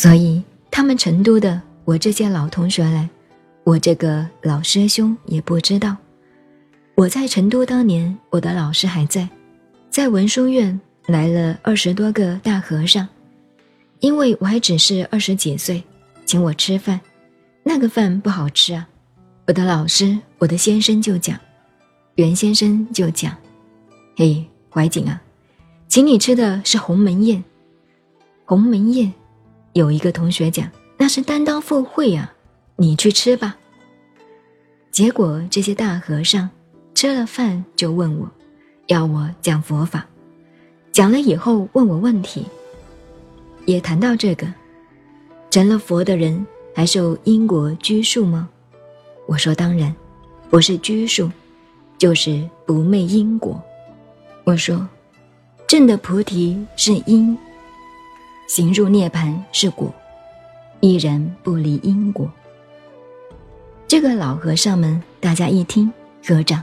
[0.00, 3.06] 所以他们成都的我这些老同学来，
[3.64, 5.94] 我这个老师兄也不知道。
[6.94, 9.28] 我在成都当年，我的老师还在，
[9.90, 13.06] 在文殊院来了二十多个大和尚，
[13.98, 15.84] 因为我还只是二十几岁，
[16.24, 16.98] 请我吃饭，
[17.62, 18.88] 那个饭不好吃啊。
[19.48, 21.38] 我的老师，我的先生就讲，
[22.14, 23.36] 袁先生就讲，
[24.16, 25.20] 嘿，怀瑾啊，
[25.88, 27.44] 请你吃的是鸿门宴。
[28.46, 29.12] 鸿门宴，
[29.72, 32.32] 有一个同学讲那是单刀赴会呀，
[32.76, 33.56] 你去吃吧。
[34.90, 36.48] 结果这些大和尚。
[36.92, 38.30] 吃了饭就问我，
[38.88, 40.04] 要我讲佛法，
[40.92, 42.44] 讲了以后问我问题，
[43.64, 44.46] 也谈到这个，
[45.48, 48.50] 成了佛的人还受因果拘束吗？
[49.26, 49.94] 我说当然，
[50.50, 51.30] 不是拘束，
[51.96, 53.58] 就是不昧因果。
[54.44, 54.86] 我说，
[55.66, 57.38] 正的菩提是因，
[58.50, 59.94] 行入涅盘是果，
[60.80, 62.28] 一人不离因果。
[63.86, 65.88] 这个老和尚们，大家一听，
[66.26, 66.60] 合掌。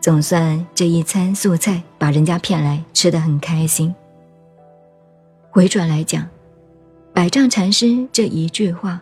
[0.00, 3.94] 总算这一餐素菜把人家骗来吃得很开心。
[5.50, 6.26] 回转来讲，
[7.12, 8.98] 百丈禅师这一句话，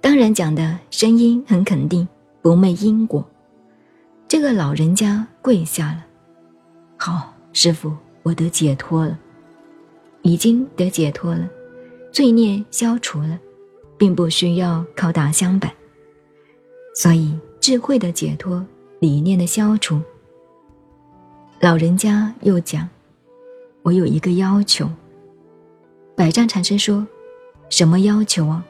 [0.00, 2.08] 当然讲的声音很肯定，
[2.40, 3.22] 不昧因果。
[4.26, 6.06] 这个老人家跪下了，
[6.96, 9.18] 好，师傅，我得解脱了，
[10.22, 11.48] 已经得解脱了，
[12.12, 13.38] 罪孽消除了，
[13.96, 15.72] 并不需要靠打香板。
[16.94, 18.64] 所以智慧的解脱，
[18.98, 20.00] 理念的消除。
[21.60, 22.88] 老人家又讲
[23.82, 24.90] ：“我有一个要求。”
[26.16, 27.06] 百丈禅师说
[27.70, 28.64] ：“什么要求啊？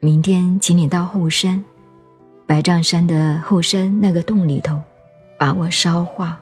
[0.00, 1.62] 明天请你到后山，
[2.46, 4.80] 百丈山的后山那个洞里头，
[5.38, 6.40] 把我烧化。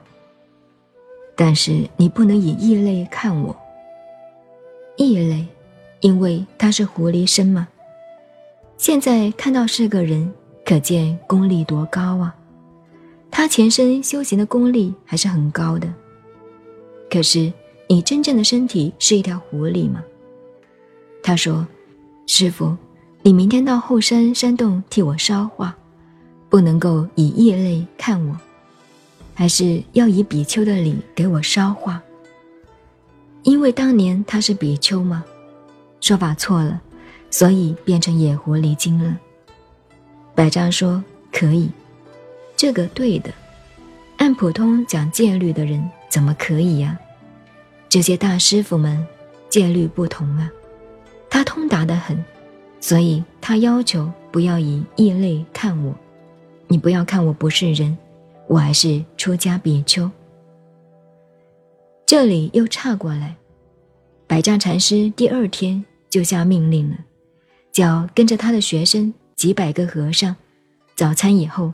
[1.35, 3.57] 但是你不能以异类看我。
[4.97, 5.47] 异类，
[6.01, 7.67] 因为他是狐狸身嘛。
[8.77, 10.33] 现在看到是个人，
[10.65, 12.35] 可见功力多高啊！”
[13.31, 15.93] 他前身修行的功力还是很高的，
[17.11, 17.53] 可是
[17.89, 20.03] 你真正的身体是一条狐狸吗？
[21.23, 21.67] 他说
[22.27, 22.77] ：“师傅，
[23.23, 25.77] 你明天到后山山洞替我烧化，
[26.49, 28.37] 不能够以异类看我，
[29.35, 32.01] 还是要以比丘的礼给我烧化。
[33.45, 35.25] 因为当年他是比丘吗？
[36.01, 36.83] 说法错了，
[37.31, 39.17] 所以变成野狐狸精了。”
[40.35, 41.71] 百丈说：“可以。”
[42.57, 43.33] 这个对的，
[44.17, 46.99] 按普通讲戒律的人怎么可以呀？
[47.89, 49.07] 这些大师傅们
[49.49, 50.51] 戒律不同啊，
[51.31, 52.25] 他通达的很，
[52.81, 55.95] 所以他要求不要以异类看我，
[56.67, 57.97] 你不要看我不是人，
[58.49, 60.11] 我还是出家比丘。
[62.07, 63.35] 这里又岔过来，
[64.27, 66.97] 百丈禅师第二天就下命令了，
[67.73, 70.37] 叫跟着他的学生几百个和尚，
[70.95, 71.73] 早餐以后。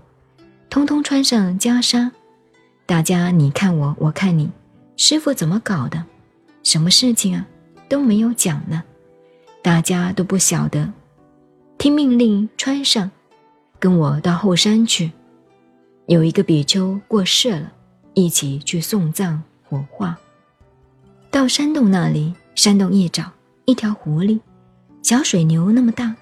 [0.68, 2.12] 通通穿上袈裟，
[2.86, 4.48] 大家你看我，我看你，
[4.96, 6.04] 师傅怎么搞的？
[6.62, 7.44] 什么事情啊？
[7.88, 8.84] 都没有讲呢，
[9.62, 10.92] 大家都不晓得。
[11.76, 13.10] 听命令穿上，
[13.80, 15.10] 跟我到后山去。
[16.06, 17.72] 有一个比丘过世了，
[18.14, 20.18] 一起去送葬火化。
[21.30, 23.30] 到山洞那里，山洞一找，
[23.64, 24.38] 一条狐狸，
[25.00, 26.14] 小水牛那么大。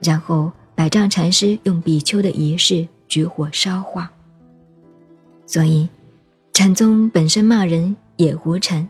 [0.00, 2.88] 然后百丈禅师用比丘的仪式。
[3.08, 4.12] 举火烧化，
[5.46, 5.88] 所以
[6.52, 8.86] 禅宗本身骂人野狐禅，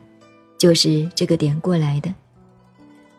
[0.59, 2.13] 就是这个点过来的。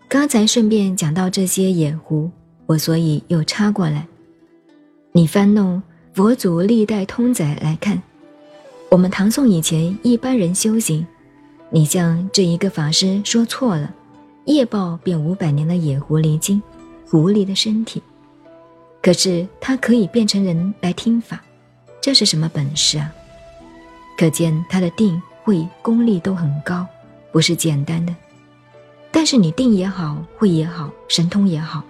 [0.10, 2.30] 刚才顺便讲到这些野狐，
[2.66, 4.06] 我所以又插过来。
[5.14, 5.82] 你翻弄
[6.12, 8.04] 佛祖历代通载来看，
[8.90, 11.06] 我们唐宋以前一般人修行，
[11.70, 13.94] 你像这一个法师说错了，
[14.46, 16.60] 业报变五百年的野狐狸精，
[17.08, 18.02] 狐狸的身体。
[19.00, 21.40] 可是他可以变成人来听法，
[22.02, 23.14] 这是什么本事啊？
[24.18, 26.84] 可见他的定慧功力都很高，
[27.32, 28.16] 不是简单的。
[29.12, 31.84] 但是你定也好，慧也好，神通也好，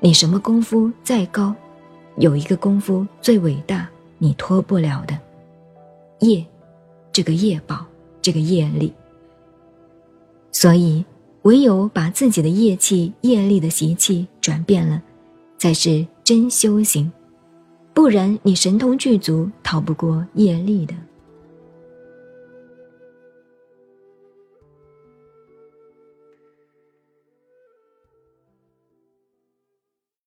[0.00, 1.54] 你什么功夫再高，
[2.16, 3.86] 有一个功夫最伟大，
[4.16, 5.14] 你脱不了的
[6.20, 6.44] 业，
[7.12, 7.86] 这个业报，
[8.20, 8.92] 这个业力。
[10.52, 11.04] 所以
[11.42, 15.02] 唯有把自己的业气、业力的习气转变了。
[15.60, 17.10] 才是真修行，
[17.92, 20.94] 不然你神通具足，逃不过业力的。